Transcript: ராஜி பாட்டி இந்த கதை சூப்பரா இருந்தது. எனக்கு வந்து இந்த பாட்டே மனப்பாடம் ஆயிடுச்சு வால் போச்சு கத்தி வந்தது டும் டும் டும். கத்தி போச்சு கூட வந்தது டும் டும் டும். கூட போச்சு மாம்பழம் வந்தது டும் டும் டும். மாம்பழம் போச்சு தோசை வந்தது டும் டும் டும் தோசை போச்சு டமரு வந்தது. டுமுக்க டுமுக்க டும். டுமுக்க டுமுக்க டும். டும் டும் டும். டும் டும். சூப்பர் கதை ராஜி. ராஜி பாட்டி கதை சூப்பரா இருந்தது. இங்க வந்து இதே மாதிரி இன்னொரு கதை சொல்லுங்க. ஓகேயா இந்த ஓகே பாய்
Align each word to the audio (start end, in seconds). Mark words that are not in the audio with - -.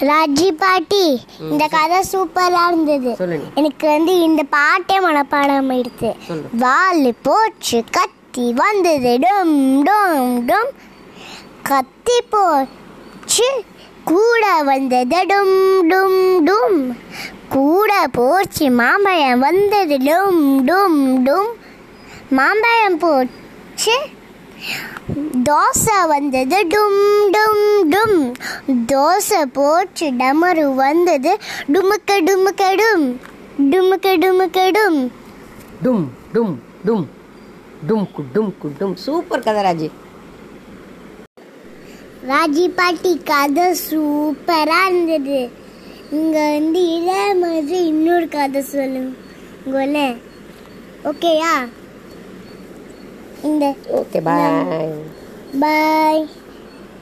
ராஜி 0.00 0.50
பாட்டி 0.52 1.04
இந்த 1.44 1.64
கதை 1.68 1.98
சூப்பரா 2.12 2.62
இருந்தது. 2.68 3.10
எனக்கு 3.54 3.86
வந்து 3.86 4.20
இந்த 4.20 4.42
பாட்டே 4.50 4.96
மனப்பாடம் 5.00 5.70
ஆயிடுச்சு 5.70 6.10
வால் 6.58 7.14
போச்சு 7.22 7.84
கத்தி 7.90 8.52
வந்தது 8.52 9.18
டும் 9.18 9.56
டும் 9.82 10.46
டும். 10.46 10.70
கத்தி 11.62 12.18
போச்சு 12.30 13.48
கூட 14.04 14.62
வந்தது 14.62 15.18
டும் 15.26 15.56
டும் 15.88 16.18
டும். 16.44 16.78
கூட 17.48 17.92
போச்சு 18.12 18.70
மாம்பழம் 18.70 19.38
வந்தது 19.38 19.98
டும் 20.08 20.40
டும் 20.64 20.98
டும். 21.24 21.50
மாம்பழம் 22.30 22.98
போச்சு 22.98 23.96
தோசை 25.42 26.06
வந்தது 26.06 26.58
டும் 26.66 26.98
டும் 27.30 27.62
டும் 27.88 27.99
தோசை 29.00 29.42
போச்சு 29.52 30.10
டமரு 30.10 30.74
வந்தது. 30.74 31.38
டுமுக்க 31.72 32.10
டுமுக்க 32.10 32.76
டும். 32.76 33.20
டுமுக்க 33.70 34.12
டுமுக்க 34.24 34.70
டும். 34.70 35.12
டும் 35.84 36.08
டும் 36.34 36.58
டும். 36.84 37.08
டும் 38.34 38.54
டும். 38.78 38.94
சூப்பர் 38.94 39.42
கதை 39.42 39.62
ராஜி. 39.62 39.90
ராஜி 42.28 42.68
பாட்டி 42.68 43.20
கதை 43.24 43.76
சூப்பரா 43.90 44.80
இருந்தது. 44.86 45.50
இங்க 46.10 46.50
வந்து 46.52 46.80
இதே 46.94 47.34
மாதிரி 47.34 47.86
இன்னொரு 47.86 48.28
கதை 48.28 48.62
சொல்லுங்க. 48.62 50.14
ஓகேயா 51.04 51.68
இந்த 53.42 53.74
ஓகே 53.92 54.20
பாய் 54.22 54.92